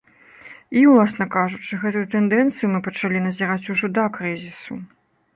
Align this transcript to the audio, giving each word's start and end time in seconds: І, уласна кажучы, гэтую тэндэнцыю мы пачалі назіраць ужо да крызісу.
І, 0.77 0.79
уласна 0.91 1.25
кажучы, 1.35 1.73
гэтую 1.83 2.01
тэндэнцыю 2.13 2.69
мы 2.71 2.79
пачалі 2.87 3.21
назіраць 3.27 3.69
ужо 3.75 3.91
да 3.99 4.07
крызісу. 4.17 4.79